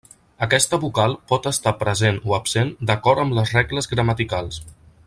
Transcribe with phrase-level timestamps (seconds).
[0.45, 4.65] Aquesta vocal pot estar present o absent d'acord amb les regles gramaticals.